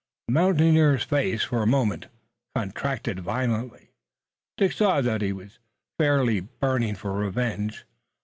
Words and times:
The 0.27 0.31
mountaineer's 0.33 1.03
face 1.03 1.43
for 1.43 1.61
a 1.61 1.67
moment 1.67 2.07
contracted 2.55 3.19
violently. 3.19 3.91
Dick 4.57 4.71
saw 4.71 4.99
that 4.99 5.21
he 5.21 5.31
was 5.31 5.59
fairly 5.99 6.39
burning 6.39 6.95
for 6.95 7.13
revenge. 7.13 7.85